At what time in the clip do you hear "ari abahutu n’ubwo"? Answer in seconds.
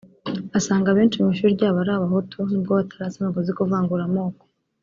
1.83-2.71